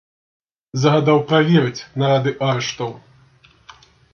[0.85, 2.91] Загадаў праверыць нарады арыштаў.